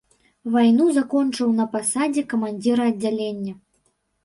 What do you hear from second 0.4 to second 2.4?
Вайну закончыў на пасадзе